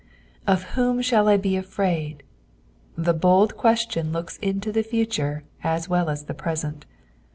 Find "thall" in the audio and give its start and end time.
1.03-1.27